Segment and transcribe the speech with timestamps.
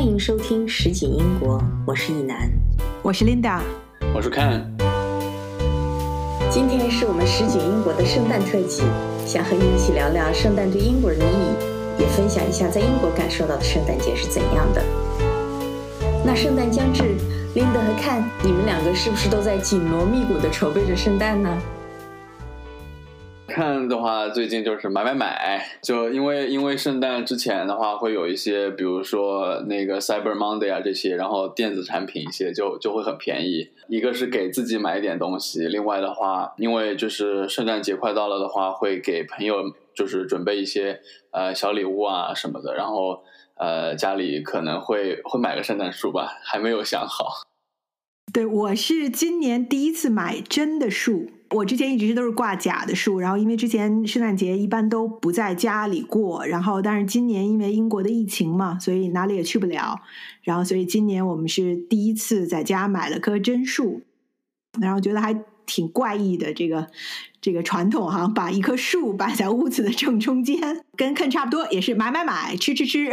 [0.00, 2.50] 欢迎收听实景英国，我是易楠，
[3.02, 3.60] 我是 Linda，
[4.14, 4.62] 我是 Ken。
[6.50, 8.82] 今天是我们实景英国的圣诞特辑，
[9.26, 14.82] 想和你一起聊聊圣诞对英国人的意义，也分享一下在英国感受到的圣诞节是怎样的。
[16.24, 17.02] 那圣诞将至
[17.54, 21.58] ，Linda 和 Ken，你们两个是不是都在紧锣密鼓的筹备着圣诞呢？
[23.50, 33.68] 看的话，最近就是买买买，就因为因为圣诞之前的话，会有一些，比如说那个 Cyber Monday 啊这些，然后电子产品一些就就会很便宜。
[33.88, 39.56] 一个是给自己买一点东西，另外的话，因为就是圣诞节快到了的话，会给朋友
[39.94, 41.00] 就是准备一些
[41.32, 43.24] 呃小礼物啊什么的，然后
[43.56, 47.42] 呃家里可能会会买个圣诞树吧，还没有想好。
[48.32, 51.30] 对，我是今年第一次买真的树。
[51.50, 60.00] 我之前一直都是挂假的树，然后因为之前圣诞节一般都不在家里过，然后但是今年因为英国的疫情嘛，所以哪里也去不了，
[60.42, 64.02] 然后所以今年我们是第一次在家买了棵真树，
[64.80, 66.86] 然后觉得还挺怪异的这个
[67.40, 73.10] 这个传统哈，把一棵树摆在屋子的正中间，跟看差不多，也是买买买，吃吃吃。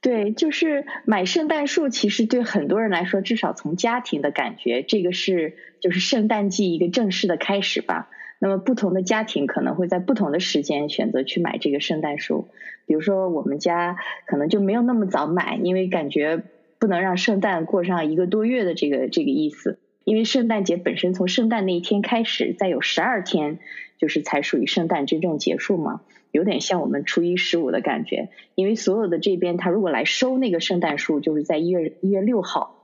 [0.00, 8.08] 对，就是买圣诞树，其实对很多人来说，至少从家庭的感觉，这个是就是圣诞季一个正式的开始吧。
[8.38, 12.48] 那么不同的家庭可能会在不同的时间选择去买这个圣诞树。
[12.86, 16.42] 比如说我们家可能就没有那么早买，因为感觉
[16.78, 19.78] 不能让圣诞过上一个多月的这个这个意思。
[20.04, 23.58] 因为圣诞节本身从圣诞那一天开始，再有十二天，
[23.98, 26.00] 就是才属于圣诞真正结束嘛。
[26.30, 32.76] 有点像我们初一十五的感觉，因为所有的这边他如果来收那个圣诞树，就是在一月一月六号，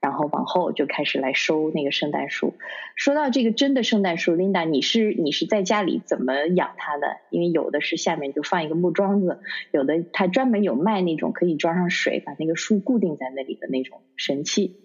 [0.00, 2.54] 然后往后就开始来收那个圣诞树。
[2.96, 7.16] 说到这个真的圣诞树，Linda，你是你是在家里怎么养它的？
[7.30, 9.40] 因为有的是下面就放一个木桩子，
[9.72, 14.81] 有的它专门有卖那种可以装上水，把那个树固定在那里的那种神器。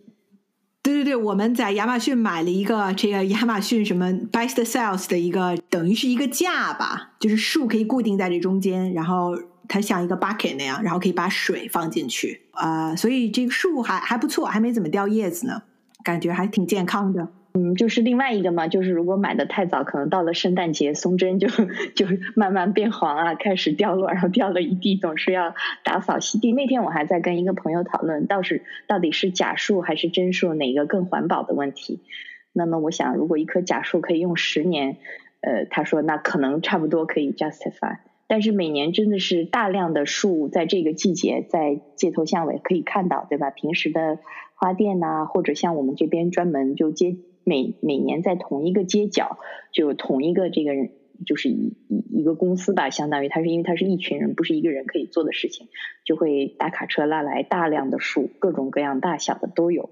[0.87, 9.37] 对对对，我们在亚马逊买了一个这个亚马逊什么 Best Sales 的一个，等于是一个架吧，就是树可以固定在这中间，然后
[9.67, 15.63] 它像一个 bucket 那样，然后可以把水放进去啊，所以这个树还还不错，还没怎么掉叶子呢，
[16.05, 17.27] 感觉还挺健康的。
[17.57, 26.51] 嗯，就是另外一个嘛，就是如果买的太早，可能到了圣诞节，松针就就慢慢变黄啊，开始掉落，然后掉了一地，总是要打扫吸地。
[26.53, 32.01] 那天我还在跟一个朋友讨论，倒是到底是假树还是真树，哪个更环保的问题。
[32.53, 34.97] 那么我想，如果一棵假树可以用十年，
[35.41, 37.97] 呃，他说那可能差不多可以 justify。
[38.27, 43.49] 但是每年真的是大量的树在这个季节在街头巷尾可以看到，对吧？
[43.49, 44.19] 平时的
[44.53, 47.15] 花店呐，或者像我们这边专门就接。
[47.47, 49.39] 每每年在同一个街角，
[49.71, 50.89] 就同一个这个人，
[51.25, 55.69] 就是一一一个公司吧，相当于他是因为他是一群人，不是一个人可以做的事情，
[56.03, 59.89] 就会大卡车拉来大量的树，各种各样大小的都有，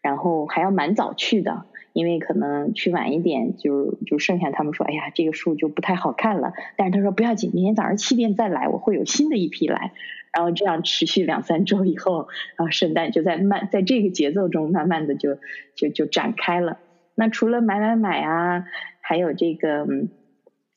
[0.00, 9.92] 然后还要蛮早去的，因为可能去晚一点，就就剩下他们说，哎呀，这个树就不太好看了，但是他说不要紧，明天早上七点再来，我会有新的一批来。
[10.32, 12.26] 然后这样持续两三周以后，
[12.56, 15.38] 然后圣诞就在慢在这个节奏中慢慢的就
[15.76, 16.78] 就就展开了。
[17.14, 18.64] 那除了买买买啊，
[19.00, 19.86] 还有这个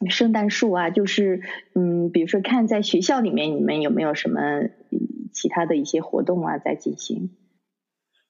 [0.10, 1.42] 圣诞树啊，就是
[1.74, 4.40] 嗯，比如说看在学校里面，你们有没有什么
[5.34, 7.32] 其他的一些活动啊在进行？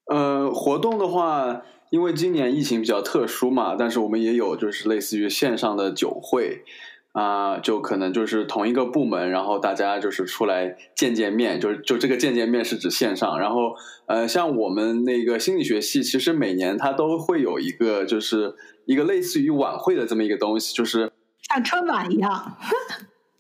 [0.09, 6.63] 呃，活动的话，因为今年疫情比较特殊嘛，但是我们也有就是类似于线上的酒会。
[7.17, 13.73] 啊，就可能就是同一个部门，然后大家就是出来见见面，就是就这个见见面是指线上，然后
[14.05, 18.53] 呃，像我们那个心理学系，其实每年它都会有一个就是
[18.85, 21.11] 一个类似于晚会的这么一个东西，就是
[21.50, 22.55] 像春晚一样。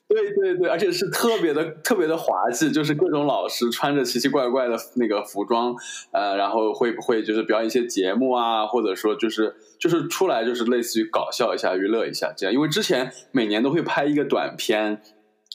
[0.07, 5.75] 对对对，而且是特别的特别的滑稽，就是各种老师穿着奇奇怪怪的那个服装，
[6.11, 15.01] 呃，然后会不会就是表演一些节目啊，或者说就是就是出来就是类似于搞笑一下、娱乐一下这样，因为之前每年都会拍一个短片。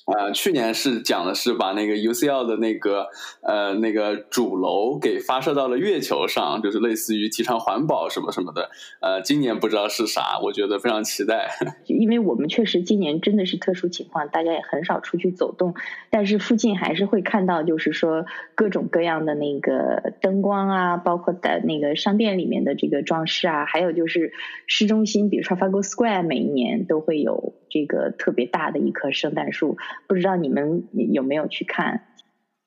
[0.07, 3.07] 呃，去年是讲的是把那个 UCL 的那个
[3.43, 8.69] 呃那个主楼给发射到了月球上，就是类似于提倡环保什么什么的。
[9.01, 11.51] 呃，今年不知道是啥，我觉得非常期待。
[11.87, 15.75] 因为我们确实今年真的是特殊情况，大家也很少出去走动，
[16.11, 18.27] 但是附近还是会看到，就是说
[18.57, 24.33] 各种各样的那个灯光啊，包括在那个商店里面的这个装饰啊，还有就是
[24.67, 29.79] 市中心，比如说 Trafalgar Square，每一年都会有这个特别大的一棵圣诞树。
[30.07, 32.03] 不知道你们有没有去看？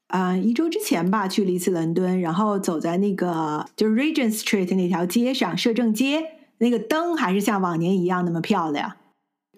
[0.08, 6.24] 啊，一周之前吧，去了一次伦敦，然后走在那个就是 Regent Street 那条街上，摄政街
[6.58, 8.94] 那个灯还是像往年一样那么漂亮。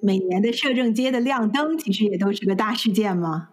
[0.02, 3.50] 每年的摄政街的亮灯，其实也都是个大事件吗？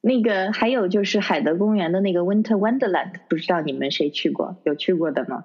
[0.00, 4.56] 那个还有就是海德公园的那个 Winter Wonderland，不知道你们谁去过？
[4.64, 5.44] 有去过的吗？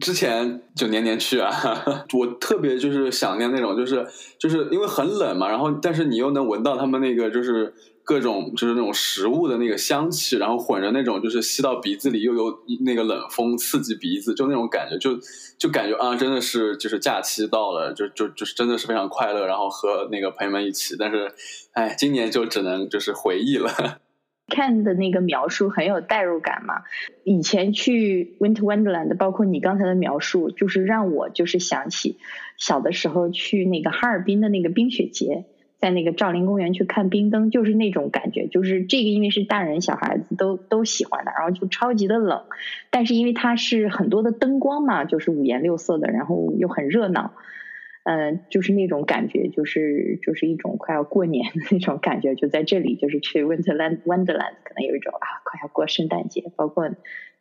[0.00, 1.50] 之前就年年去啊，
[2.12, 4.06] 我特别就是想念那种，就是
[4.38, 7.72] 就是因为很冷嘛，然后但是你又能闻到他们那个就是
[8.04, 15.18] 各种就是那种食物的那个香气，然后混着那种就是吸到鼻子里又有那个冷风刺激鼻子，就那种感觉，就
[15.58, 21.32] 就感觉啊，真的是就是假期到了，就就就是真的是非常快乐，然后和那个朋友们一起，但是
[21.72, 23.98] 哎，今年就只能就是回忆了。
[24.48, 26.82] 看的那个描述很有代入感嘛。
[27.22, 32.16] 以前去 Winter Wonderland，包括你刚才的描述，就是让我就是想起
[32.56, 35.44] 小的时候去那个哈尔滨的那个冰雪节，
[35.78, 38.48] 在那个兆麟公园去看冰灯，就是那种感觉。
[38.48, 42.42] 就是这个，因为是大人小孩子都都喜欢的，然后就超级的冷，
[42.90, 47.32] 但是因为它是很多的灯光嘛，就是五颜六色的，然后又很热闹。
[48.04, 56.90] 嗯，就是那种感觉，就是就是一种快要过年的那种感觉，就在这里，就是去 Winterland Wonderland，可能有一种啊，快要过圣诞节，包括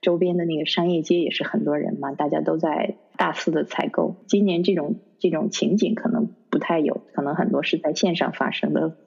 [0.01, 4.18] 周边的那个商业街也是很多人嘛，大家都在大肆的采购。
[4.27, 8.98] 今年这种这种情景可能不太有，可能很多是在线上发生的。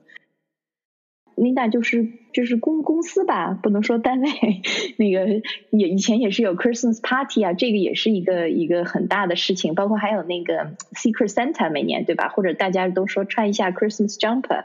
[1.40, 4.28] Linda 就是就是公公司吧，不能说单位，
[4.98, 12.28] 那个也以前也是有 Christmas party 啊，这个也是一个一个很大的事情，包括还有那个 Secret Santa 每年对吧？
[12.28, 14.64] 或者大家都说穿一下 Christmas jumper。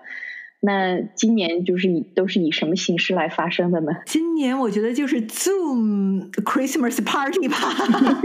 [0.61, 3.91] 那今年就是以都是以什么形式来发生的呢？
[4.05, 7.57] 今年我觉得就是 Zoom Christmas Party 吧，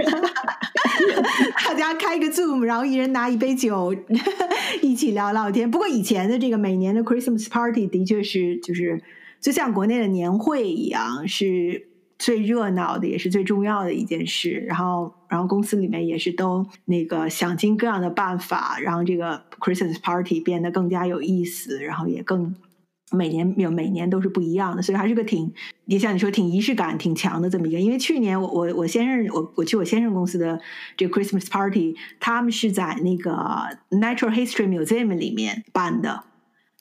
[1.67, 3.94] 大家开个 Zoom，然后一人拿一杯酒，
[4.81, 5.71] 一起聊聊天。
[5.71, 9.03] 不过以前的这个每年的 Christmas Party 的确是就是
[9.41, 11.89] 就像国内的年会一样是。
[12.20, 22.55] 最热闹的也是最重要的一件事，然后，然后公司里面也是都那个想尽各样的办法，让这个 Christmas party 变得更加有意思，然后也更
[23.11, 25.50] 每年有每年都是不一样的，所以还是个挺
[25.87, 27.81] 也像你说挺仪式感挺强的这么一个。
[27.81, 30.61] 因为去年我我我先生我我去我先生公司的
[30.99, 33.32] 这个 Christmas party，他们是在那个
[33.88, 36.25] Natural History Museum 里面办的。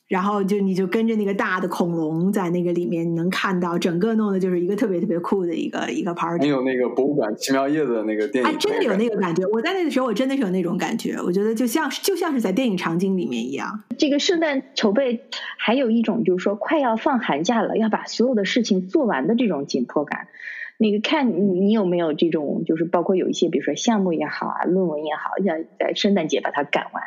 [0.10, 6.46] 然后就你就跟着那个大的恐龙在那个里面，你能看到整个弄的就是一个特别特别酷的一个一个 party。
[6.46, 9.46] 你有那个博物馆奇妙夜的那个电影，哎，真的有那个感觉。
[9.54, 11.16] 我在那个时候，我真的是有那种感觉。
[11.24, 13.84] 我觉得就像就像是在电影场景里面一样。
[14.00, 15.26] 这个圣诞筹备
[15.58, 20.28] 还有一种就是说快要放寒假了，要把所有的事情做完的这种紧迫感。
[20.82, 27.04] 那个看你你有没有这种，就是包括有一些，比如说项目也好啊，论文也好，要在圣诞节把它赶完，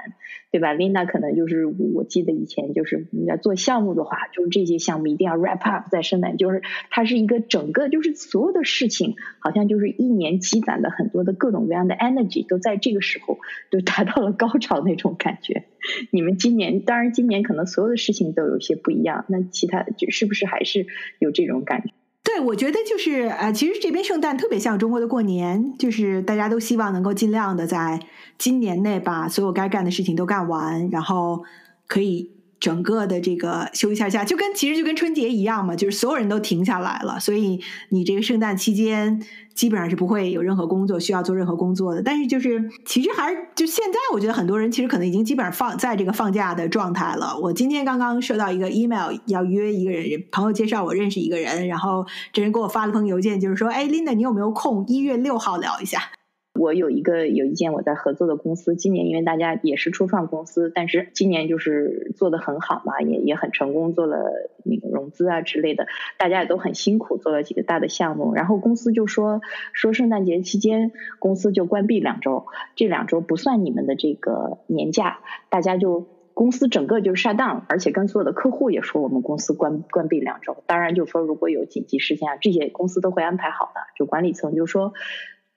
[0.50, 6.60] 对吧？Linda 可能就是我记得以前就是你要做项目的话，就是这些项目一定要 wrap up 在圣诞，就是
[6.90, 13.38] 它是一个整个就是所有的事情，好像就是一年积攒的很多的各种各样的 energy 都在这个时候
[13.70, 15.64] 就达到了高潮那种感觉。
[16.10, 20.86] 你们今年当然今年可能所有的事情都有些不一样，那其他就是不是还是
[21.18, 21.94] 有这种感觉？
[22.34, 28.00] 对，我觉得就是呃，其实这边圣诞特别像中国的过年，就是大家都希望能够尽量的在
[28.38, 31.44] 今年内把所有该干的事情都干完，然后
[31.86, 32.31] 可以。
[32.62, 39.20] 整个的这个休一下假，就跟其实就跟春节一样嘛，就是所有人都停下来了，所以你这个圣诞期间
[39.52, 42.00] 基本上是不会有任何工作需要做任何工作的。
[42.00, 47.36] 但是就是其实还是就现在，我觉得很多人其实可能已经基本上放在这个放假的状态了。
[47.36, 56.12] 我今天刚刚收到一个 email，要约一个人，朋友介绍我认识一个人，然后这人给我发了封邮件，就是说，哎，Linda，你有没有空一月六号聊一下？
[56.54, 65.86] 我有一个有一件我在合作的公司，今年因为大家也是初创公司，但是今年就是做的很好嘛，也也很成功，做了那个融资啊之类的，
[66.18, 68.34] 大家也都很辛苦，做了几个大的项目。
[68.34, 69.40] 然后公司就说
[69.72, 80.62] 说圣诞节期间公司就关闭两周，这两周不算你们的这个年假，大家就公司整个就 shut down，而且跟所有的客户也说我们公司关关闭两周。
[80.66, 84.92] 当然就说如果有紧急事件啊，这些公司都会安排好的，就管理层就说。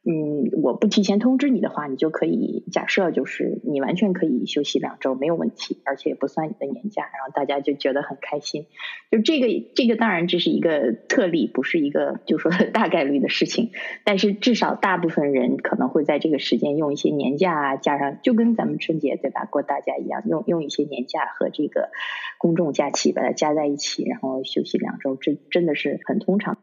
[0.08, 8.68] 嗯，我不提前通知你的话，你就可以假设就是你完全可以休息两周没有问题，而且也不算你的年假，然后大家就觉得很开心。
[9.10, 13.72] 就这个这个当然这是一个特例，不是一个就说 大概率的事情，
[14.04, 21.90] 但是至少大部分人可能会在这个时间用一些年假啊，加上就跟咱们春节对吧过大家一样，用用一些年假和这个
[22.38, 26.60] 公众假期把它加在一起，然后休息两周，这真的是很通常。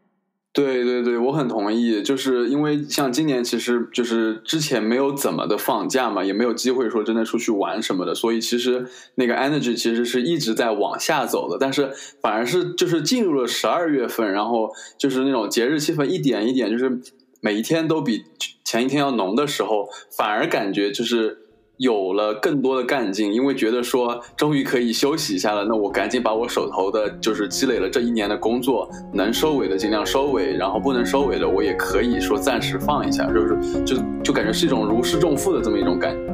[0.53, 11.57] 对对对，我很同意，就是因为像今年，其实就是之前没有怎么的放假嘛，也没有机会说真的出去玩什么的，所以其实那个 energy 其实是一直在往下走的。
[11.59, 11.91] 但是
[12.21, 17.01] 反而是就是进入了十二月份，然后就是那种节日气氛一点一点，就是
[17.41, 18.23] 每一天都比
[18.63, 21.42] 前一天要浓的时候，反而感觉就是
[21.77, 36.33] 有了更多的干劲，因为觉得说终于可以休息一下了，那我赶紧把我手头的就是积累了这一年的工作能收尾的尽量收尾，然后不能收尾的我也可以说暂时放一下，就是就就感觉是一种如释重负的这么一种感觉。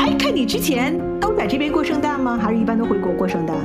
[0.00, 2.36] 哎，看你之前都在这边过圣诞吗？
[2.36, 3.56] 还是一般都回国过圣诞？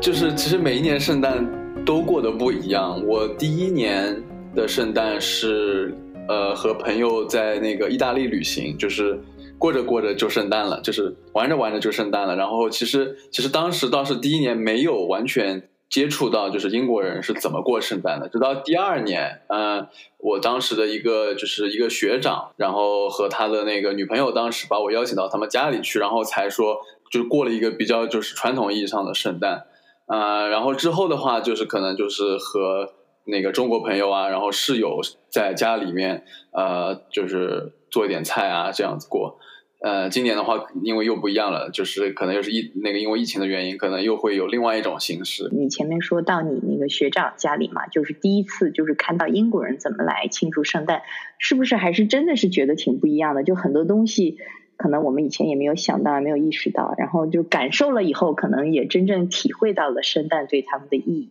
[0.00, 1.48] 就是其实每一年圣诞
[1.86, 3.00] 都过得不一样。
[3.06, 4.20] 我第一年。
[4.58, 5.94] 的圣诞是，
[6.28, 9.16] 呃，和朋友在那个意大利旅行，就是
[9.56, 12.34] 过着过着就圣诞了，就是玩着玩着就圣诞了。
[12.34, 18.28] 然后其实其实当时倒是第一年没有完全接触到，就是英国人是怎么过圣诞的。
[18.28, 19.86] 直到第二年，嗯，
[20.18, 26.78] 我当时的一个就是一个学长，然后和他的那个女朋友当时把我邀请到他们家里去，然后才说
[27.12, 29.66] 就过了一个比较就是传统意义上的圣诞，
[30.06, 32.97] 啊，然后之后的话就是可能就是和。
[33.30, 39.38] 那个中国朋友啊，然后室友在家里面，呃，就是做一点菜啊，这样子过。
[39.80, 45.48] 呃，今年的话，因为又不一样了，就是可能又是疫那个因为疫情的原因，可能又会有另外一种形式。
[45.52, 51.02] 你前面说到你那个学长家里嘛，就是第一次就是看到英国人怎么来庆祝圣诞，
[51.38, 53.44] 是不是还是真的是觉得挺不一样的？
[53.44, 54.38] 就很多东西
[54.76, 61.30] 可能我们以前也没有想到，没有意识到，然后就感受了以后，可能也真正体会到了圣诞对他们的意义。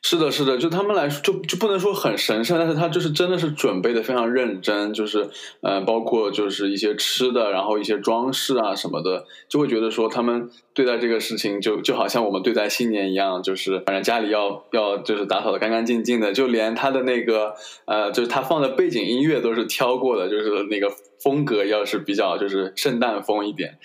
[0.00, 5.28] 是的，是的，就他们来说，就就不能说很神圣，但是他就是真的是准备的非常认真，就是，
[5.62, 17.54] 嗯，包括就是一些吃的，然后一些装饰啊什么的，就会觉得说他们对待这个事情就就好像我们对待新年一样，就是反正家里要要就是打扫的干干净净的，就连他的那个
[17.86, 20.88] 呃，就是他放的背景音乐都是挑过的，就是那个
[21.20, 23.78] 风格要是比较就是圣诞风一点。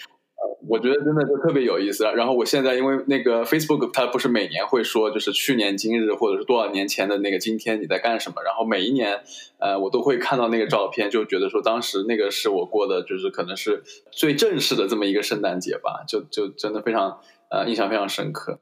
[0.67, 2.03] 我觉得真的就特别有意思。
[2.15, 8.41] 然后我现在因为那个 Facebook，它不是每年会说，就是去年今日或者是多少年前的那个今天你在干什么？
[8.43, 9.21] 然后每一年，
[9.59, 17.19] 呃，我都会看到那个照片，就觉得说当时那个是我过的，就是可能是最正式的这么一个圣诞节吧，就就真的非常
[17.49, 18.59] 呃印象非常深刻。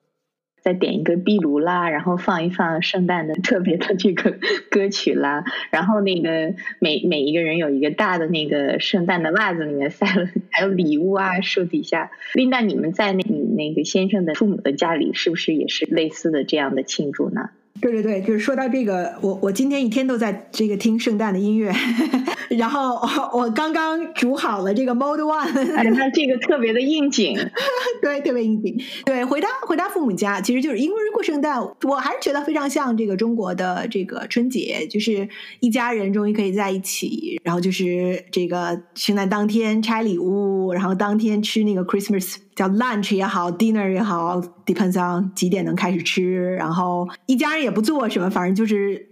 [0.61, 4.37] 再点一个壁炉啦，然后放一放圣诞的 特别的这个
[4.69, 12.11] 歌曲啦，然后那个每每一个人有一个大的那个圣诞的袜子，里面塞了还有礼物啊，树底下。
[12.33, 17.49] 琳达，你们在那你那个先生的父母的家里，是不是也是类似的这样的庆祝呢？
[17.79, 21.73] 对对对，就是说到这个，我我今天一天都在这个听圣诞的音乐，
[22.57, 22.99] 然后
[23.33, 27.35] 我刚刚煮好了这个 Mode One，哎，那这个特别的应景，
[28.01, 28.77] 对，特别应景。
[29.05, 35.27] 对，回到回到父母家，其实就是英国人过圣诞，我还是觉得非常像这个中国的这个春节，就是
[35.59, 42.35] 一家人终于可以在一起，然后就是这个圣诞当天拆礼物，然后当天吃那个 Christmas。
[42.53, 46.53] 叫 lunch 也好，dinner 也好，depends on 几点能开始吃。
[46.55, 49.09] 然后一家人也不做什么，反正就是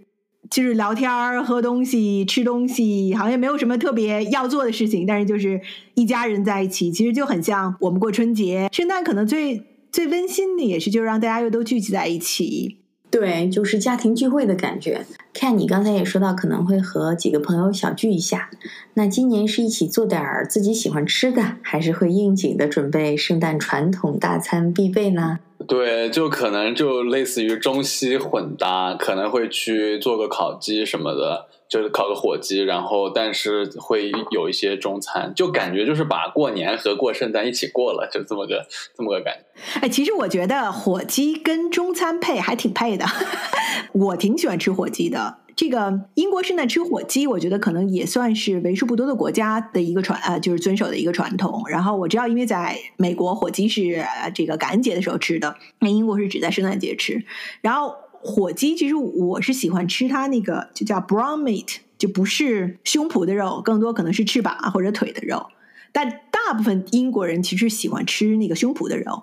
[0.50, 5.06] 就是聊天、喝东西、吃东西，好像也没有什么特别要做的事情。
[5.06, 5.60] 但是就是
[5.94, 12.78] 一家人在一起，其实就很像我们过春节、圣诞，可能最最温馨的也是就让大家又都聚集在一起。
[13.10, 15.04] 对，就是家庭聚会的感觉。
[15.32, 18.50] 看你刚才也说到，可能会和几个朋友小聚一下。
[18.94, 25.38] 那今年是一起做点儿自己喜欢吃的，还是会应景的准备圣诞传统大餐必备呢？
[25.68, 31.46] 对，就可能就类似于中西混搭，可能会去做个烤鸡什么的。
[31.70, 39.80] 就是烤个火鸡，然后但是会有一些中餐，就感觉就是把过年和过圣诞一起过了，就这么个这么个感觉。
[39.80, 43.06] 哎，其实我觉得火鸡跟中餐配还挺配的，
[43.94, 45.36] 我挺喜欢吃火鸡的。
[45.54, 51.62] 这个英国圣诞吃火鸡，我觉得可能也算是为数不多的国家的一个传呃，就是遵守的一个传统。
[51.68, 57.24] 然后我知道，因为在美国火鸡是这个感恩节的时候吃的，那英国是只在圣诞节吃。
[57.60, 57.94] 然后。
[58.22, 65.46] 火鸡其实我是喜欢吃它那个就叫 brown meat，就不是胸脯的肉，更多可能是翅膀或者腿的肉。
[65.92, 69.22] 但大部分英国人其实喜欢吃那个胸脯的肉。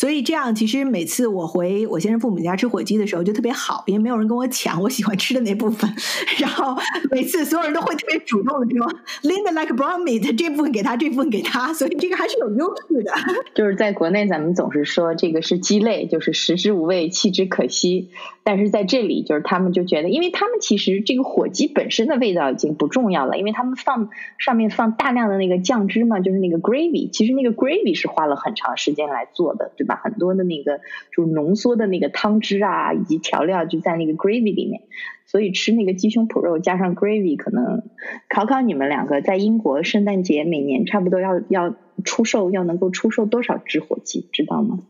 [0.00, 5.92] 所以这样，其实每次我回我先生父母家吃火鸡的时候，就特别好，因为没有人跟我抢我喜欢吃的那部分。
[6.40, 6.74] 然后
[7.10, 8.90] 每次所有人都会特别主动的说
[9.22, 13.12] ，Linda like brown meat，这部分给他，这部分给他，所以这个还是有优势的。
[13.54, 18.08] 就是在国内，咱们总是说这个是鸡肋，就是食之无味，弃之可惜。
[18.42, 29.70] 但是在这里，就是他们就觉得，因为他们其实这个火鸡本身的味道已经不重要了，因为他们放上面放大量的那个酱汁嘛，就是那个 gravy，其实那个 gravy 是花了很长时间来做的。
[29.76, 29.89] 对吧？
[29.96, 30.80] 很多的那个
[31.16, 34.82] 就浓缩的那个汤汁啊，以及调料就在那个 gravy 里面，
[35.26, 37.82] 所以吃那个鸡胸脯肉加上 gravy，可能
[38.28, 44.80] 考考你们两个，在英国圣诞节每年差不多要要出售，要能够出售多少只火鸡，知道吗？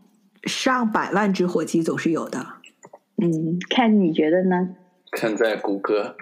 [0.45, 2.47] 上百万只火鸡总是有的。
[3.17, 4.77] 嗯，看你觉得呢？
[5.13, 6.17] 看在谷歌。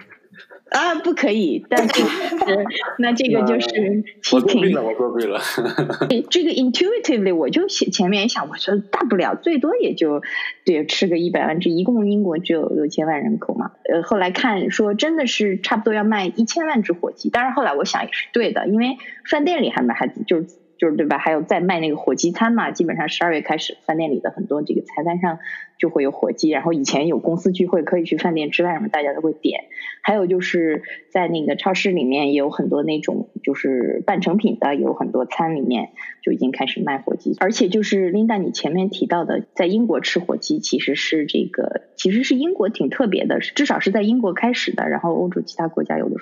[0.71, 2.03] 啊，不可以，但是
[2.99, 5.39] 那这个就是我作弊了，我作弊了。
[6.29, 10.21] 这个 intuitively 我就前前面想，我说大不了最多也就
[10.65, 13.71] 对吃个一百万，只一共英国只有六千万人口嘛。
[13.91, 18.97] 呃，后来看说真的是差不多要卖一千万只火鸡，当然后来我想也是对的，因为
[19.29, 20.47] 饭店里还卖还就是。
[20.79, 21.17] 就是对吧？
[21.17, 25.39] 还有在卖那个火鸡餐嘛，基本上十二月开始，饭店里的很多这个菜单上
[25.77, 26.49] 就会有火鸡。
[26.49, 29.65] 然后以前有公司聚会可以去饭店吃饭什么，大家都会点。
[30.01, 30.81] 还有就是
[31.11, 35.89] 在那个超市里面也有很多那种就是半成品的，有很多餐里面
[36.21, 37.35] 就已经开始卖火鸡。
[37.39, 44.87] 而且就是琳达你前面提到的，在英国吃火鸡其实是这个，其实是英国挺特别的，至少是在英国开始的。
[44.87, 46.15] 然后欧洲其他国家有的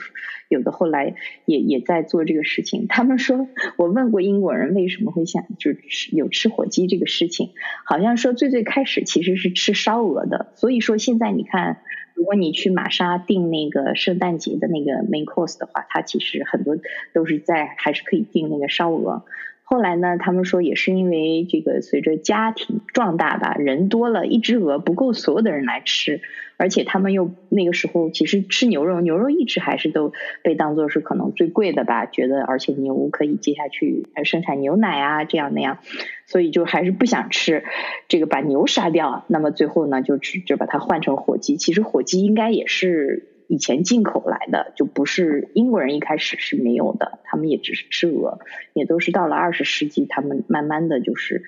[0.47, 1.15] 有的后来
[1.45, 2.87] 也也在做这个事情。
[2.87, 4.47] 他们说我问过英国。
[4.55, 7.49] 人为什么会想就是有吃火鸡这个事情？
[7.85, 11.81] 好像说最最开始其实是吃烧鹅的，所以说现在你看，
[12.17, 16.75] 如果你去玛莎订那个圣诞节的那个 main course 的话，它其实很多
[17.13, 19.23] 都是在还是可以订那个烧鹅。
[19.61, 26.21] 后来呢，他们说也是因为这个随着家庭壮大吧，人多了，一只鹅不够所有的人来吃。
[26.57, 30.11] 而且他们又那个时候其实吃牛肉，牛肉一直还是都
[30.43, 35.77] 被当做是可能最贵的吧，觉得而且牛可以接下去生产牛奶啊这样那样，
[36.25, 37.63] 所以就还是不想吃
[38.07, 39.23] 这个把牛杀掉。
[39.27, 41.57] 那么最后呢，就只就把它换成火鸡。
[41.57, 48.39] 其实火鸡应该也是以前进口来的，就不是英国人一开始是没有的，他们也只是吃鹅，
[48.73, 51.43] 也都是到了二十世纪，他们慢慢的就是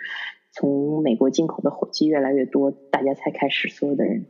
[0.51, 4.27] 从美国进口的火鸡越来越多，大家才开始所有的人。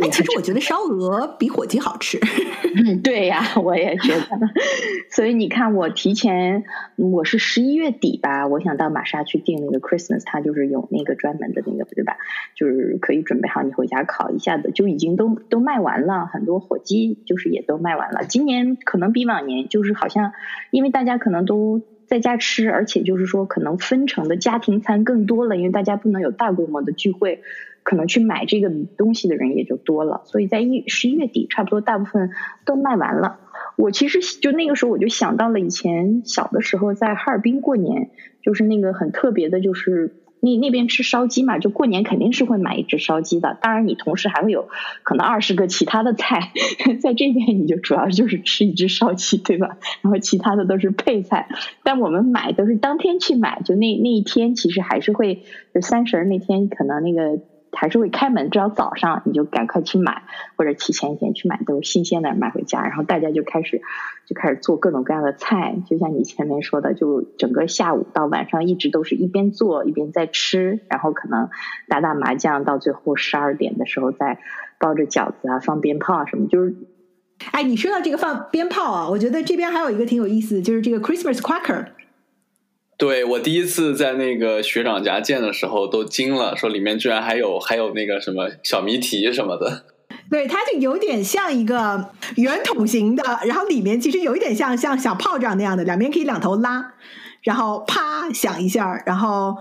[0.00, 2.18] 哎，其实我觉得烧鹅比火鸡好吃。
[3.02, 4.26] 对呀，我也觉得。
[5.10, 6.64] 所以你看，我提前
[6.96, 12.16] 我是十一月底吧，我想到玛莎去订那个 Christmas，它就是有那个专门的那个，对吧？
[12.54, 16.26] 就是可以准备好你回家烤一下的，就已经都都卖完了。
[16.26, 18.24] 很多火鸡就是也都卖完了。
[18.24, 20.32] 今年可能比往年就是好像，
[20.70, 27.42] 因为大家可能都在家吃，而且就是说可能分成的家庭餐更多了，因为大家不能有大规模的聚会。
[27.82, 32.30] 可能去买这个东西的人也就多了，所以在一十一月底，差不多大部分
[32.64, 33.40] 都卖完了。
[33.76, 38.10] 我其实就那个时候，我就想到了以前小的时候在哈尔滨过年，
[38.42, 43.56] 就是那个很特别的，就是那那边吃烧鸡嘛，就过年肯定是会买一只烧鸡的。
[43.60, 44.68] 当然，你同时还会有
[45.02, 46.52] 可能二十个其他的菜，
[47.00, 49.78] 在这边你就主要就是吃一只烧鸡，对吧？
[50.02, 51.48] 然后其他的都是配菜。
[51.82, 55.42] 但我们买都是当天去买，就那那一天其实还是会，
[55.74, 57.40] 就三十那天可能那个。
[57.72, 60.22] 还是会开门，只要早上你就赶快去买，
[60.56, 63.80] 或者提前一天去买，都是新鲜的买回家，然后大家就开始
[64.26, 71.48] 就开始做各种各样的菜，就像你前面说的，就整个下午到晚上一直都是一边做一边在吃，然后可能
[71.88, 74.38] 打打麻将，到最后十二点的时候再
[74.78, 76.74] 包着饺子啊，放鞭炮啊什么，就是，
[77.52, 81.86] 哎，你说到这个放鞭炮啊，我觉得这边还有一个挺有意思，就是这个 Christmas cracker。
[82.98, 89.84] 对我第一次在那个学长家见的时候都惊了，说里面居然还有还有那个什么小谜题什么的。
[90.30, 96.94] 对，它就有点像一个圆筒形的，然后里面其实有一点像像小炮仗那样的，两边可以两头拉，
[97.42, 99.56] 然后啪响一下，然后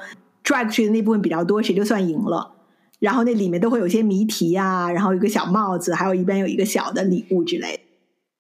[0.45, 2.51] drag 出去的那部分比较多，谁就算赢了。
[2.99, 7.79] 然后那里面都会有些谜题啊，然后一个小帽子，还有一边有一个小的礼物之类的。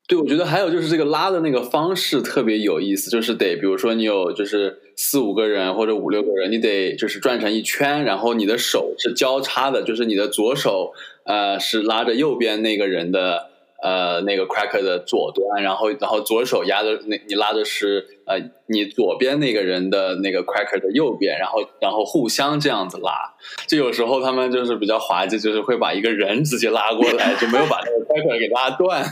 [0.07, 13.49] 对，我觉得还有就是这个拉的那个方式特别有意思，就是得比如说你有就是四五个人或者五六个人，你得就是转成一圈，然后你的手是交叉的，就是你的左手呃是拉着右边那个人的
[13.81, 18.37] 呃那个 cracker 的左端，然后然后左手压着那你拉的是呃
[18.67, 23.33] 你左边那个人的那个 cracker 的右边，然后然后互相这样子拉，
[23.67, 29.03] 就有时候他们就是比较滑稽，就是会把一个人直接拉过来，就没有把那个 cracker 给拉断。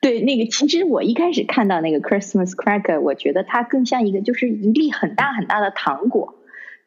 [0.00, 6.34] 对，那个其实我一开始看到那个 Christmas cracker，我觉得它更像一个就是一粒很大很大的糖果。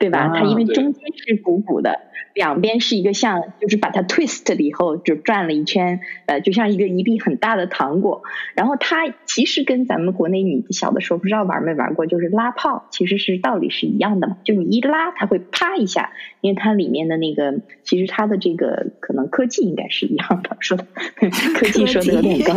[0.03, 0.33] 对吧？
[0.35, 1.97] 它因为中间是鼓鼓的，
[2.33, 8.21] 两边是一个像，就是把它 twist 了以后就转了一圈，呃，就像一个一粒很大的糖果。
[8.53, 14.35] 然后它其实跟咱们国内你小的时候不知道玩没玩过，就是拉炮，其实是道理是一样的嘛。
[14.43, 16.11] 就你一拉，它会啪一下，
[16.41, 20.85] 因为它里面的那个，其实它的这个可能科技应该是一样的，说的
[21.55, 22.55] 科技说的有点高，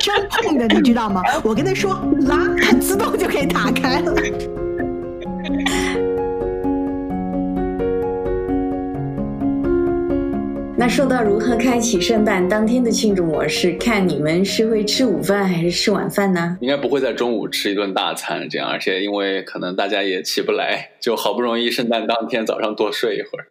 [0.00, 1.22] 真痛的，你知道吗？
[1.44, 1.92] 我跟他说
[2.26, 2.48] 拉，
[2.80, 4.12] 自动就可以打开了。
[10.78, 16.58] 那说到如何开启圣诞当天的庆祝模式，看你们是会吃午饭还是吃晚饭呢？
[16.60, 23.46] 应该不会在中午吃一顿大餐这样，而且因为可能大家也起不来，就好不容易圣诞当天早上多睡一会儿。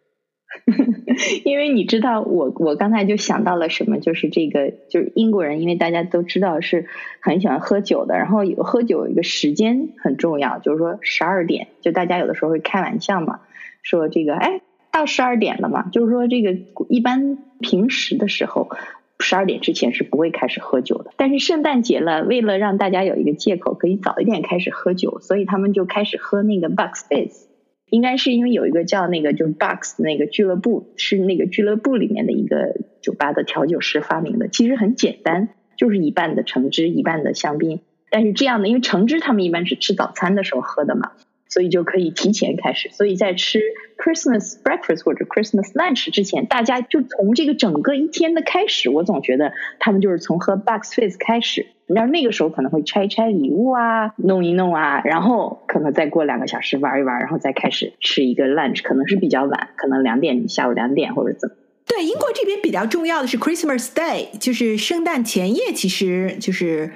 [1.44, 6.86] 因为你知道，我我刚才就想到了什么，就是这个，就是英国人，因为大家都知道是
[7.20, 13.40] 很喜欢喝酒的，然后有喝酒有一个时间很重要，就是说十二点，就大家有的时候会开玩笑嘛，
[13.82, 14.60] 说这个哎
[14.96, 16.56] 到十二点了嘛，就是说这个
[16.88, 18.70] 一般平时的时候
[19.18, 27.46] 十二点之前是不会开始喝酒的，但是圣诞节了，为了让大家有一个借口可以早一点开始喝酒，所以他们就开始喝那个 Bucks Fizz。
[27.88, 34.48] 应该是因为有一个叫那个就是 Box 那个俱乐部，是那个俱乐部里面的一个酒吧的调酒师发明的。
[34.48, 37.80] 其实很简单，就是一半的橙汁，一半的香槟。
[38.10, 41.12] 但是这样的，因为橙汁他们一般是吃早餐的时候喝的嘛。
[41.48, 42.90] 所以就可以提前开始。
[42.90, 43.60] 所以在吃
[43.96, 51.66] Christmas breakfast 或者 Christmas lunch 之前，大家就从这个整个一天的开始，我总觉得他们就是从喝 Bucks Fizz 开始。
[51.86, 61.54] 然后那个时候可能会拆拆礼物啊，弄一弄啊，然后可能再过两个小时玩一玩，然后再开始吃一个 lunch，可能是比较晚，可能两点下午两点或者怎么。
[61.86, 66.90] 对，英国这边比较重要的是 Christmas Day，就是圣诞前夜，其实就是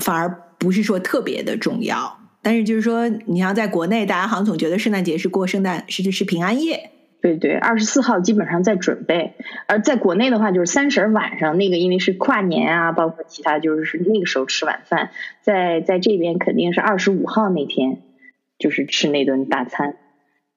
[0.00, 2.17] 反而不是说特别的重要。
[2.42, 6.90] 但是就是说，你像在国内，大家好像总觉得圣诞节是过圣诞，是是平安夜。
[7.20, 9.34] 对对，二十四号基本上在准备，
[9.66, 15.10] 而在国内的话，就是三十晚上那个，因为是跨年啊，包括其他，就是是那个时候吃晚饭。
[15.42, 18.02] 在在这边肯定是二十五号那天，
[18.56, 19.96] 就是吃那顿大餐。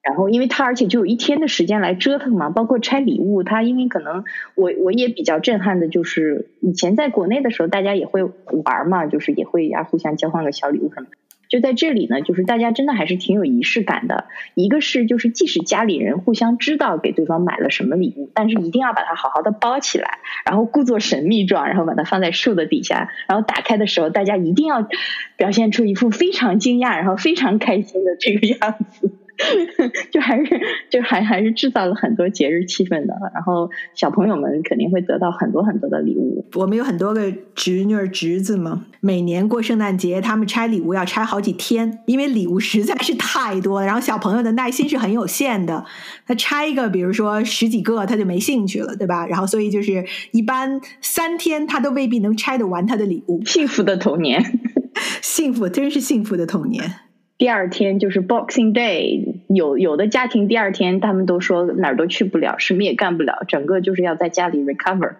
[0.03, 11.07] 然后，因为他而且就有一天的时间来折腾嘛，包括拆礼物，他因为可能我我也比较震撼的就是，以前在国内的时候，大家也会玩嘛，就是也会啊互相交换个小礼物什么。
[11.51, 14.29] 就在这里呢，就是大家真的还是挺有仪式感的。
[14.55, 24.87] 一个是就是，即使家里人互相知道给对方买了什么礼物，但是一定要把它好好的包起来，然后故作神秘状，然后把它放在树的底下，然后打开的时候，大家一定要
[25.35, 29.11] 表现出一副非常惊讶，然后非常开心的这个样子。
[30.11, 36.45] 就还是就还还是制造了很多节日气氛的，然后小朋友们肯定会得到很多很多的礼物。
[36.55, 43.85] 我们有很多个侄女儿侄子嘛，每年过圣诞节，他们拆礼物要拆好几天，因为礼物实在是太多了。
[43.85, 45.85] 然后小朋友的耐心是很有限的，
[46.27, 49.25] 他拆一个，比如说十几个，他就没兴趣了，对吧？
[49.27, 53.43] 然后所以就是一般三天他都未必能拆得完他的礼物。
[53.45, 54.59] 幸福的童年，
[55.21, 56.93] 幸福，真是幸福的童年。
[57.41, 65.15] 第二天就是 Boxing Day，有有的家庭第二天他们都说哪儿都去不了，什么也干不了，整个就是要在家里 recover。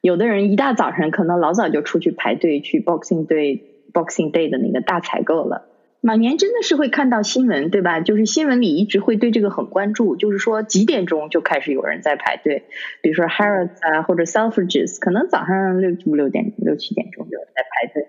[0.00, 5.66] 有的人一大早上可能老早就出去排队去 Boxing Day Boxing Day 的那个大采购了。
[6.00, 7.98] 马年真的是会看到新闻，对吧？
[7.98, 12.62] 就是新闻里一直会对这个很关注，就是说几点钟就开始有人在排队，
[13.02, 18.06] 比如说 Harrods 啊或者 Selfridges，可能早上六五六点六七点钟就在排队。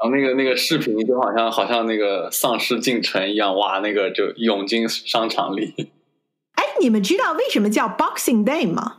[0.00, 5.74] 然后那个那个视频就好像好像那个丧尸进城一样，哇，那个就涌进商场里。
[6.54, 8.98] 哎，你们知道为什么叫 Boxing Day 吗？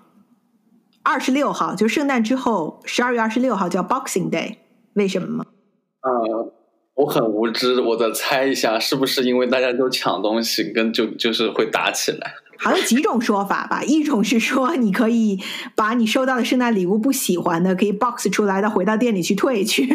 [1.03, 4.57] 二十六号就圣诞之后，十二月二十六号叫 Boxing Day，
[4.93, 5.45] 为什么吗？
[6.01, 6.53] 呃，
[6.95, 12.33] 我很无知，我再猜一下，是不是因为大家都抢东西，跟就就是会打起来？
[12.61, 15.39] 好像几种说法吧，一种是说你可以
[15.75, 19.87] 把你收到的圣诞礼物不喜欢的可以 box 出来的，回到店里去退去。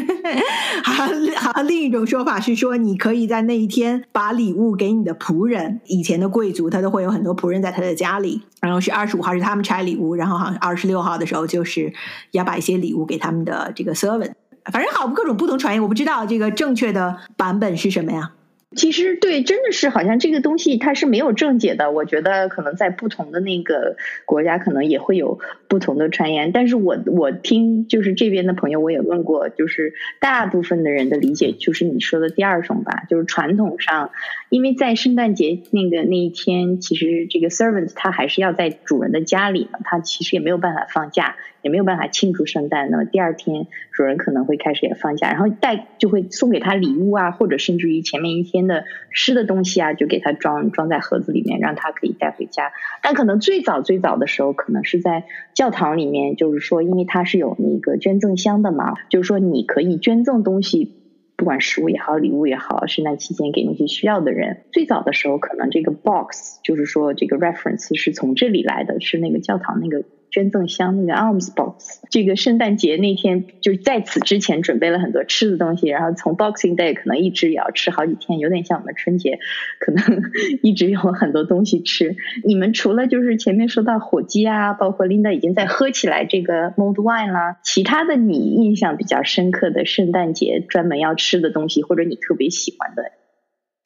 [0.83, 1.05] 好，
[1.37, 5.81] 好，另一种说法是说你可以在那一天把礼物给你的仆人。
[5.87, 11.93] 以前的贵族他都会有很多仆人在他的家里，然后是二十五号是他们拆礼物，然后好像二十六号的时候就是
[12.31, 14.33] 要把一些礼物给他们的这个 servant。
[14.73, 18.33] 反正好各种不同传言，我不知道这个正确的版本是什么呀。
[18.75, 21.91] 其实对，真的是好像这个东西它是没有正解的。
[21.91, 26.53] 我觉得可能在不同的那个国家，可能也会有不同的传言。
[26.53, 34.11] 但是我我听就是这边的朋友，我也问过，就是大部分的人的理解就是你说的第二种吧，就是传统上，
[34.49, 41.37] 因为在圣诞节那个那一天，其实这个 servant 他还是要在主人的家里嘛，他其实也没有办法放假。
[41.65, 52.71] 也没有办法庆祝圣诞，那么第二天主人可能会开始也放假，然后带就会送给他礼物啊，或者甚至于前面一天的吃的东西啊，就给他装装在盒子里面，让他可以带回家。
[53.03, 55.25] 但可能最早最早的时候，可能是在
[55.55, 60.93] 教堂里面，就是说，因为它是有那个捐赠箱的嘛，就是说你可以捐赠东西，
[61.35, 64.65] 不管食物也好，礼物也好，圣诞期间给那些需要的人。
[64.71, 70.05] 最早的时候，可能这个 box 就是说这个 reference 是从这里来的，是那个教堂那个。
[70.35, 79.39] 捐赠箱那个 alms box，这个圣诞节那天就是在此之前准备了很多吃的东西，然后从 Boxing Day 可能一直也要吃好几天，有点像我们春节，
[79.79, 80.23] 可能
[80.61, 82.17] 一直有很多东西吃。
[82.45, 93.24] 你们除了就是前面说到火鸡啊，包括 Linda 已经在喝起来这个 Mold Wine 啦，其他的你印象比较深刻的圣诞节专门要吃的东西，或者你特别喜欢的？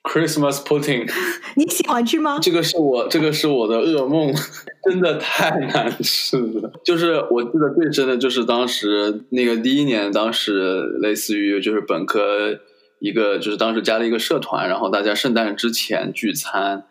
[0.09, 1.07] Christmas pudding，
[1.57, 2.39] 你喜欢吃吗？
[2.41, 4.33] 这个是我这个是我的噩梦，
[4.85, 6.73] 真的太难吃了。
[6.83, 12.59] 就是我记得最深的就是当时那个第一年，当时类似于就是本科
[13.01, 16.85] 一个就是当时加了一个社团，然后大家圣诞之前聚餐。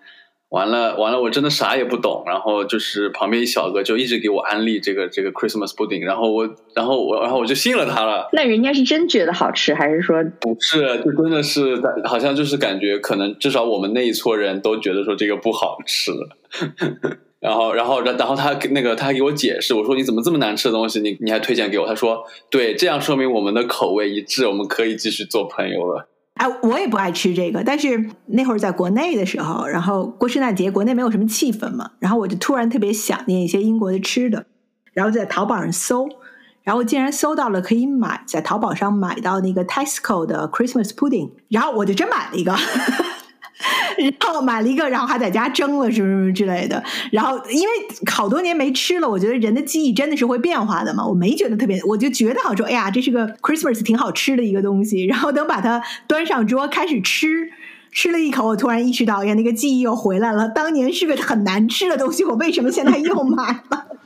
[0.49, 2.23] 完了完了，我真的啥也不懂。
[2.25, 8.29] 然后就是旁边一小哥就一直给我安利这个这个 Christmas pudding，然后我然后我然后我就信了他了。
[8.31, 11.01] 那人家是真觉得好吃，还是说不是？
[11.03, 16.11] 就真的是好像就是感觉可能至少我们那一撮人都觉得说这个不好吃。
[17.39, 21.85] 然后然后然后他那个他还给我解释，我说你怎么这么难吃的东西你你还推荐给我？
[21.85, 26.07] 他说对，这样说明我们的口味一致，我们可以继续做朋友了。
[26.37, 34.45] 哎，我也不爱吃这个，但是那会儿在国内的时候，然后过圣诞节，国内没有什么气氛嘛，然后我就突然特别想念一些英国的吃的，
[34.93, 36.07] 然后在淘宝上搜，
[36.63, 42.55] 然后竟然搜到了可以买在淘宝上买到那个 Tesco 的 Christmas pudding，然后我就真买了一个。
[43.97, 46.83] 然后买了一个，然后还在家蒸了，什么什么之类的。
[47.11, 47.73] 然后因为
[48.11, 51.05] 好多年没吃了，我觉得人的记忆真的是会变化的嘛。
[51.05, 55.05] 我没觉得特别，我就觉得好说，哎呀，这是个 Christmas 挺好吃的一个东西。
[55.05, 57.49] 然后等把它端上桌开始吃，
[57.91, 60.47] 吃了一口，我突然意识到，呀，那个记忆又回来了。
[60.49, 63.96] 当年是个很难吃的东西，我为什么现在又买了？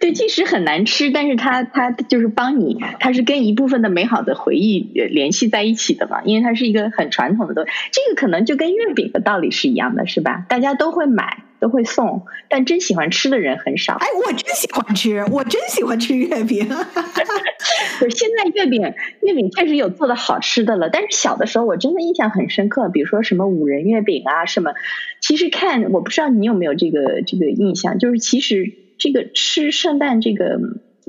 [0.00, 7.70] 对，即使很难吃，但是它它就是帮你，它是跟一部分的美好的回忆联系在一起的嘛，因为它是一个很传统的东西。
[7.92, 10.44] 这个可能就跟月饼的道理是一样的，是吧？
[10.48, 13.94] 大家都会买，都会送，但真喜欢吃的人很少。
[13.94, 16.68] 哎，我真喜欢吃，我真喜欢吃月饼。
[17.98, 18.82] 是现在月饼
[19.22, 24.72] 月饼确实有做的好吃的了，但是小的时候我真的印象很深刻，比如说什么五仁月饼啊什么。
[25.20, 28.83] 其实看我不知道你有没有这个这个印象，就是其实。
[28.98, 30.58] 这个吃圣诞这个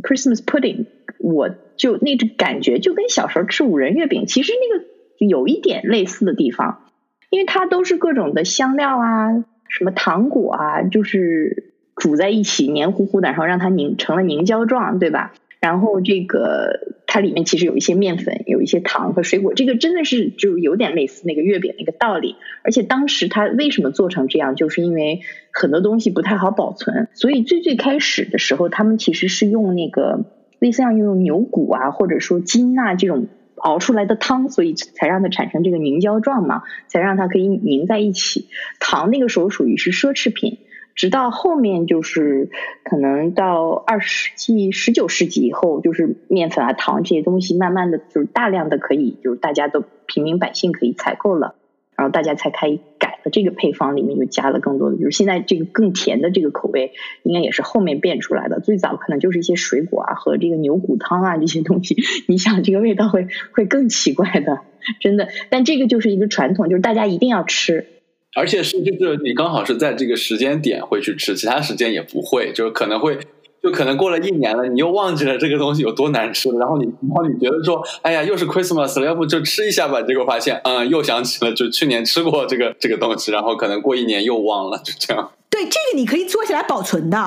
[0.01, 0.85] Christmas pudding，
[1.19, 4.85] 我就那种感觉就跟小时候吃五仁月饼，其实那个
[5.19, 6.89] 有一点类似的地方，
[7.29, 15.33] 因为它都是各种的香料啊，什么糖果啊，就是煮在一起黏糊糊的，然后让它凝成了凝胶状，对吧？
[15.65, 22.35] 然后这个它里面其实有一些面粉，有一些糖和水果，这个真的是就有点类似那个月饼那个道理。
[22.63, 30.25] 而且当时它为什么做成这样，就是因为很多东西不太好保存，所以最最开始的时候，他们其实是用那个
[30.59, 33.25] 类似像用牛骨啊，或者说筋呐这种
[33.55, 38.49] 熬出来的汤，所以才让它产生这个凝胶状嘛，才让它可以凝在一起。
[38.79, 40.59] 糖那个时候属于是奢侈品。
[40.95, 42.49] 直到后面就是
[42.83, 51.55] 可能到二十世纪、十九世纪以后，就是面粉啊、糖这些东西慢慢的就是大量的可以，就是大家都平民百姓可以采购了，
[51.97, 58.61] 然后大家才开始改了这个配方，里面就加了更多的，就是现在这个更甜的这个口味，应该也是后面变出来的。
[58.61, 64.61] 最早可能就是一些水果啊和这个牛骨汤啊这些东西，你想这个味道会会更奇怪的，
[65.01, 65.27] 真的。
[65.49, 67.87] 但这个就是一个传统，就是大家一定要吃。
[68.35, 73.17] 而且是就是你刚好是在这个时间点会去吃，其他时间也不会，就是可能会
[73.63, 85.31] 就可能过了一年了，你又忘记了这个东西有多难吃，然后你然后你觉得说，哎呀，又是 Christmas 了，要不就吃一下吧，结果发现，嗯，又想起了就去年吃过这个这个东西，然后可能过一年又忘了，就这样。
[85.49, 87.17] 对，这个你可以做起来保存的。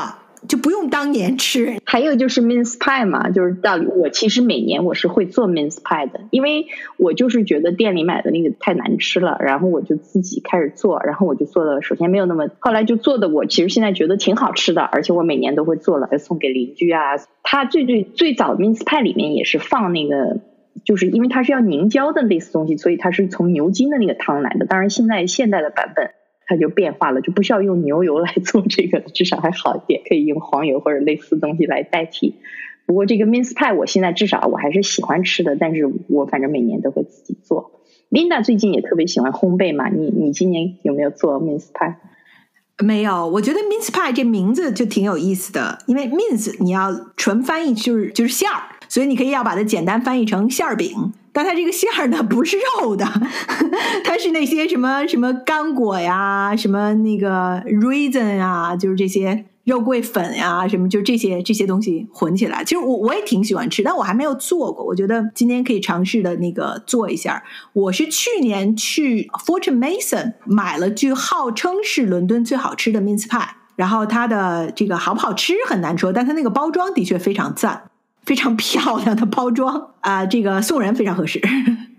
[0.46, 1.76] 就不用当年吃。
[1.84, 17.16] 还有就是 mince pie 嘛，就是到我其实每年我是会做 mince pie 的，因为我就是觉得店里买的那个太难吃了，然后我就自己开始做，然后我就做的首先没有那么，后来就做的我其实现在觉得挺好吃的，而且我每年都会做了送给邻居啊。
[17.42, 20.40] 它最最最早的 mince pie 里面也是放那个，
[20.84, 24.66] 就是因为它是要凝胶的类似东西，所以它是从牛筋的那个汤来的。
[24.66, 26.10] 当然现在现代的版本。
[26.48, 32.34] 它就变化了，就不需要用牛油来做这个，至少还好一点，可以用黄油或者类似东西来代替。
[32.86, 37.72] 不过这个 mince pie 我现在至少我还是喜欢吃的，但是我反正每年都会自己做。
[38.10, 41.96] Linda 最近也特别喜欢烘焙嘛，你你今年有没有做 mince pie？
[42.82, 51.12] 没有，我觉得 mince pie 这名字就挺有意思的，因为 mince 你要纯翻译就是就是馅儿，所以你可以要把它简单翻译成馅儿饼。
[51.30, 53.04] 但它这个馅儿呢不是肉的，
[54.02, 62.64] 它是那些什么什么干果呀，什么那个 raisin 啊，就是这些肉桂粉呀，什么就这些这些东西混起来。
[62.64, 64.84] 其实我我也挺喜欢吃，但我还没有做过。
[64.84, 67.44] 我觉得今天可以尝试的那个做一下。
[67.72, 73.46] 我是去年去 Fortune Mason 买了，句号称是伦敦最好吃的 mince pie，
[73.76, 77.84] 然后它的这个好不好吃很难说，但它那个包装的确非常赞。
[78.28, 81.40] 非常漂亮的包装啊，这个送人非常合适。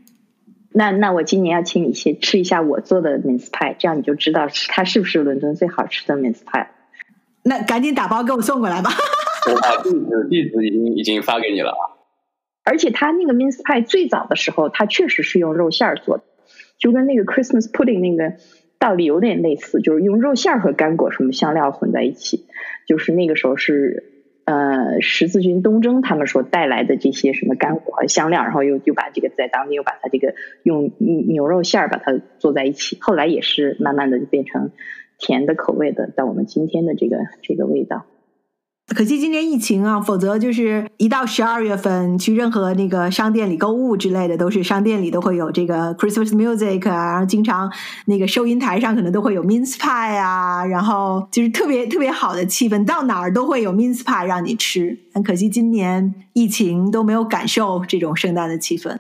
[0.72, 6.68] 那那我今年要请你先吃一下我做的 mince pie，这样你就知道它是不是伦敦最好吃的 mince pie。
[7.42, 8.92] 那赶紧打包给我送过来吧。
[9.50, 11.74] 我把地址地址已经已经发给你了。
[12.64, 16.24] 而且它那个 mince pie 最早的时候，它确实是用肉馅儿做的。
[16.78, 18.38] 就跟那个 Christmas pudding 那个
[18.78, 22.46] 道理有点类似，就是用肉馅儿和干果什么香料混在一起，
[22.88, 24.19] 就是那个时候是
[24.50, 30.34] 呃十字军东征他们所带来的这些什么干果和香料，然后又又把这个在当地又把它这个
[30.64, 34.72] 用牛肉馅儿把它做在一起，后来也是慢慢的就变成
[35.20, 38.08] 甜的口味的，到我们今天的这个这个味道。
[38.96, 47.72] 可惜今年疫情啊，否则就是一到十二月份去任何那个商店里购物之类的，都是商店里都会有这个 Christmas music 啊，然后经常
[48.08, 54.98] 那个收银台上可能都会有 mince pie 啊，然后就是特别特别好的气氛，到哪儿都会有 mince pie 让你吃。
[55.14, 58.98] 很可惜今年疫情都没有感受这种圣诞的气氛。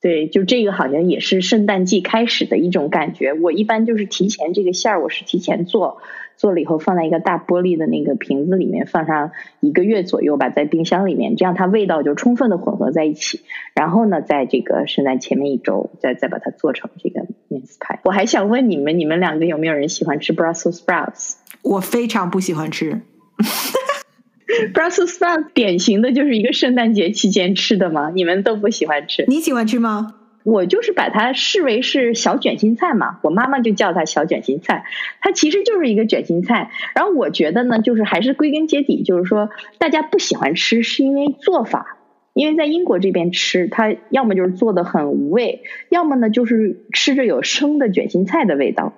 [0.00, 3.32] 对，就这个好像也是圣诞季开始的一种感觉。
[3.34, 5.98] 我一般就是提前这个馅儿，我是提前做。
[6.36, 13.40] 做了以后放在一个大玻璃的那个瓶子里面，放上一个月左右吧，在冰箱里面，这样它味道就充分的混合在一起。
[13.74, 17.98] 然后呢，在这个圣诞前面一周，再再把它做成这个 mince pie。
[18.04, 21.34] 我还想问你们，你们两个有没有人喜欢吃 Brussels sprouts？
[21.62, 23.02] 我非常不喜欢吃。
[24.74, 28.10] Brussels sprouts 典型的就是一个圣诞节期间吃的吗？
[28.14, 29.24] 你们都不喜欢吃？
[29.28, 30.14] 你喜欢吃吗？
[30.44, 34.84] 我就是把它视为是小卷心菜嘛，我妈妈就叫它小卷心菜，
[35.20, 36.70] 它其实就是一个卷心菜。
[36.94, 41.98] 然后我觉得呢，就是还是归根结底，就是说大家不喜欢吃，是因为做法。
[42.34, 48.94] 因为在英国这边吃，它要么就是做的很无味，要么呢就是吃着有生的卷心菜的味道。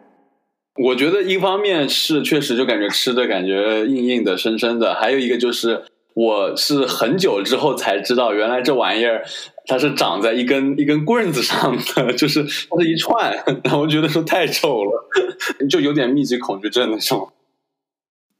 [0.80, 5.82] 我觉得一方面是确实就感觉吃的感觉硬硬的、生生的，还有一个就是
[6.14, 9.24] 我是很久之后才知道，原来这玩意儿。
[9.66, 13.32] 它是长在一根一根棍子上的， 就是它是一串，
[13.64, 15.08] 然 后我觉得说太臭了，
[15.70, 17.30] 就有点密集恐惧症那种。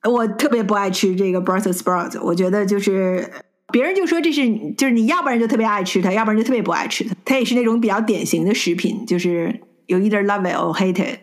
[0.06, 3.26] 我特别不爱吃这个 Brussels sprout，我觉得就是
[3.72, 7.16] 别人就说这是就是你要不然就特别爱吃它，要不然就特别不爱吃它。
[7.24, 11.20] 它也是那种比较典型的食品，就是有 either love it or hate it。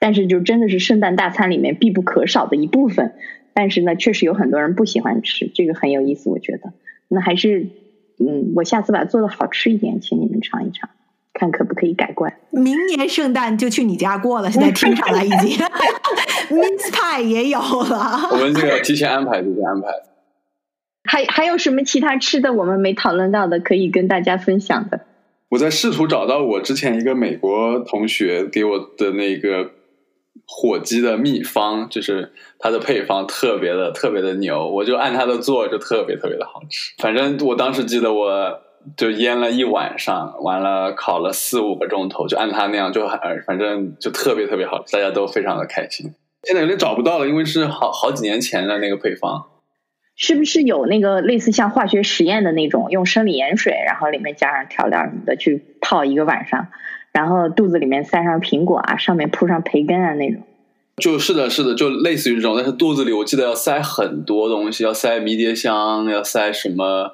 [0.00, 3.12] 但是就真的是圣诞大餐里面必不可少的一部分。
[3.58, 6.72] 但是呢，确实有很多人不喜欢吃，这个很有意思，我觉得。
[7.08, 7.66] 那还是。
[8.20, 10.90] 嗯，我下次把它做的好吃一点，请你们尝一尝，
[11.32, 12.34] 看可不可以改观。
[12.50, 15.56] 明年圣诞就去你家过了，现在听上来已经，
[16.50, 18.28] mince pie 也有了。
[18.32, 19.86] 我们这个提前安排，提前安排。
[21.08, 25.02] 还还有什么其他吃的我们没讨论到的，可以跟大家分享的？
[25.50, 29.77] 我在试图找到我之前一个美国同学给我的那个。
[30.50, 36.94] 火鸡的秘方就是它的配方特别的特别的牛，我就按它的做，就特别特别的好吃。
[36.96, 38.60] 反正我当时记得，我
[38.96, 43.06] 就腌了一晚上，完了烤了四五个钟头，就按它那样，就
[43.46, 46.14] 反正就特别特别好吃，大家都非常的开心。
[46.44, 49.46] 现在有点找不到了，因为是好好几年前的那个配方。
[50.16, 56.68] 是不是有那个类似像化学实验的那种，用生理盐水，然后里面加上调料什么的去泡一个晚上？
[57.18, 60.40] 然后肚子里面塞上苹果啊，上面铺上培根啊那种，
[61.02, 62.54] 就是的，是的，就类似于这种。
[62.54, 67.10] 但是肚子里我记得要塞很多东西，要塞迷迭香，要塞什么，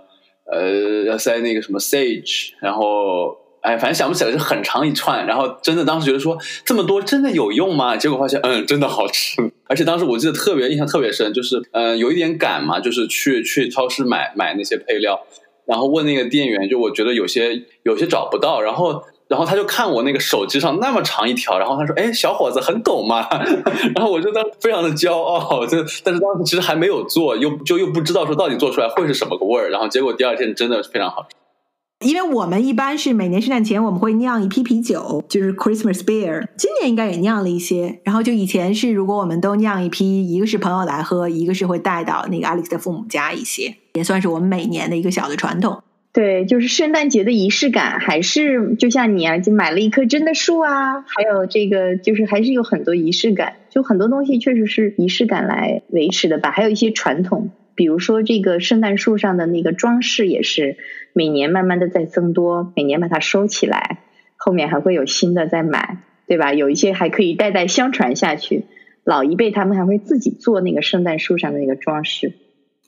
[0.52, 5.26] 呃，要塞那个什么 sage，然后哎，反正想不起来，就很长一串。
[5.26, 6.36] 然后真的当时觉得说
[6.66, 7.96] 这么多真的有用吗？
[7.96, 9.40] 结果发现，嗯，真的好吃。
[9.68, 15.18] 而且当时我记得特别印象特别深，就是嗯，有一点赶嘛，就是去去超市买买那些配料，
[15.64, 19.02] 然后问那个店员，就我觉得有些有些找不到，然后。
[19.28, 23.26] 然后他就看我那个手机上那么长一条，然后他说：“哎，小伙子很懂嘛。
[23.96, 29.70] ”然后我就当非常的骄傲，就但是当时其实还没有做，又就又不知道说到底做出来会是什么个味儿。
[29.70, 31.28] 然后结果第二天真的非常好吃。
[32.04, 36.46] 因为我们一般是每年圣诞前我们会酿一批啤酒，就是 Christmas beer。
[36.58, 38.00] 今年应该也酿了一些。
[38.04, 45.82] 然后就以前是如果我们都酿一批，一个是朋友来喝，一个是会带到那个 Alex 的父母家一些，也算是我们每年的一个小的传统。
[46.14, 56.52] 对，就是圣诞节的仪式感，还是就像你啊，就买了一棵真的树啊，还有这个，就是还是有很多仪式感，就很多东西确实是仪式感来维持的吧。
[56.52, 60.76] 还有一些传统，比如说这个圣诞树上的那个装饰，也是
[61.12, 63.98] 每年慢慢的在增多，每年把它收起来，
[64.36, 65.98] 后面还会有新的再买，
[66.28, 66.54] 对吧？
[66.54, 68.66] 有一些还可以代代相传下去，
[69.02, 72.34] 老一辈他们还会自己做那个圣诞树上的那个装饰。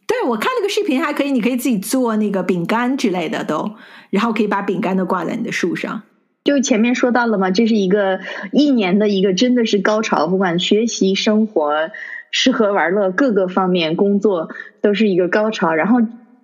[0.06, 3.72] 对，我看那个视频还可以，你可以自己做那个饼干之类的都，
[4.10, 6.02] 然后可以把饼干都挂在你的树上。
[6.44, 8.20] 就前面说到了嘛，这是一个
[8.52, 11.90] 一年的一个真的是高潮，不管学习、生活、
[12.30, 14.50] 吃喝玩乐各个方面，工作
[14.80, 15.74] 都是一个高潮。
[15.74, 15.98] 然后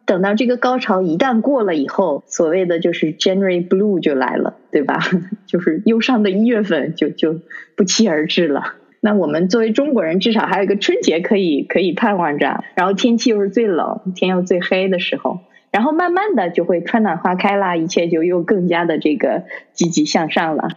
[0.05, 4.99] 等到这个高潮一旦过了以后，所谓的就是 January Blue 就来了，对吧？
[5.47, 7.39] 就是忧伤的一月份就就
[7.76, 8.74] 不期而至了。
[9.05, 15.40] 那我们作为中国人，至少还有一个春节可以可以盼望着，然后天气又是最冷，天又最黑的时候，
[15.72, 19.42] 然后慢慢的就会春暖花开啦，一切就又更加的这个
[19.72, 20.68] 积极向上了。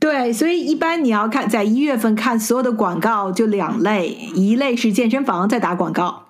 [0.00, 6.22] 对，所以一般你要看在一月份看所有的广告就两类，一类是健身房在打广告，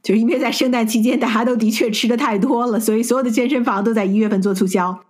[0.00, 5.00] 就是因为在圣诞期间大家都的确吃的太多了，所以所有的健身房都在一月份做促销。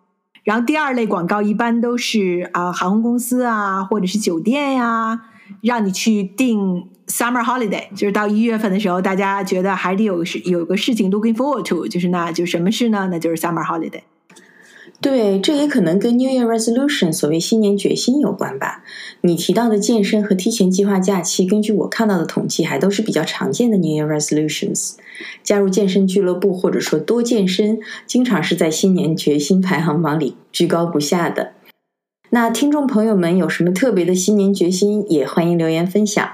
[0.45, 5.21] 然后第二类广告一般都是啊航空公司啊或者是酒店呀，
[5.61, 13.09] 让你去定 summer holiday，就是到一月份的时候，大家觉得还得有事有个事情 looking forward to，就是那就什么事呢？
[13.11, 14.03] 那就是 summer holiday。
[15.01, 18.85] 对，这也可能跟 New Year Resolution 所谓新年决心有关吧。
[19.23, 24.93] 你提到的健身和提前计划假期，根据我看到的统计，还都是比较常见的 New Year Resolutions。
[25.43, 31.55] 加入健身俱乐部或者说多健身，经常是在新年决心排行榜里居高不下的。
[32.35, 36.27] 那听众朋友们有什么特别的新年决心，也欢迎留言分享。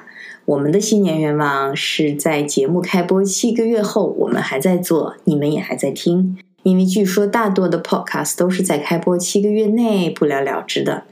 [0.45, 6.39] 我们的新年愿望是在节目开播七个月后，我们还在做，你们也还在听。
[6.63, 11.03] 因为据说大多的 podcast 都是在开播七个月内不了了之的，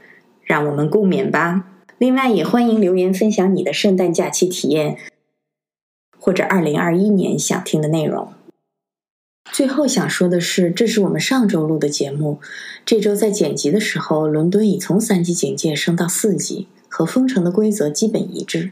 [0.41, 1.65] 让我们共勉吧。
[1.97, 4.97] 另外，也欢迎留言分享你的圣诞假期体验，
[6.17, 8.29] 或者二零二一年想听的内容。
[9.51, 12.39] 最后想说的是，这是我们上周录的节目，
[12.85, 18.71] 这周在剪辑的时候，伦敦已从三级警戒升到四级，和封城的规则基本一致，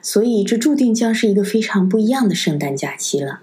[0.00, 3.40] 所以这注定将是一个非常不一样的圣诞假期了。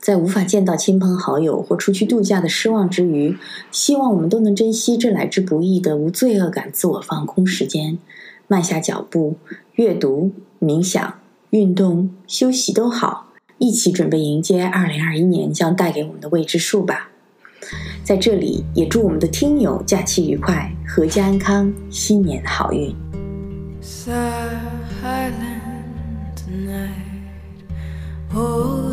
[0.00, 3.36] 在无法见到亲朋好友或出去度假的失望之余，
[3.70, 7.98] 希望我们都能珍惜这来之不易的无罪恶感自我放空时间，
[8.46, 9.36] 慢下脚步，
[9.74, 10.30] 阅读、
[10.60, 11.20] 冥想、
[11.50, 13.27] 运动、休息都好，
[13.58, 17.10] 一起准备迎接二零二一年将带给我们的未知数吧。
[18.02, 22.94] 在这里，也祝我们的听友假期愉快，阖家安康，新年好运。
[28.34, 28.88] all